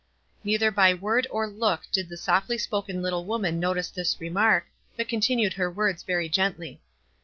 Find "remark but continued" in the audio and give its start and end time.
4.19-5.53